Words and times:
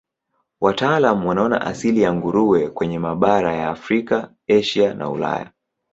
Wataalamu 0.61 1.29
wanaona 1.29 1.61
asili 1.61 2.01
ya 2.01 2.13
nguruwe 2.13 2.69
kwenye 2.69 2.99
mabara 2.99 3.53
ya 3.55 3.69
Afrika, 3.69 4.33
Asia 4.49 4.93
na 4.93 5.09
Ulaya. 5.09 5.51